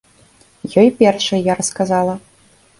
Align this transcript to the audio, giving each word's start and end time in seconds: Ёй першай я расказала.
Ёй 0.81 0.89
першай 1.03 1.45
я 1.51 1.59
расказала. 1.63 2.19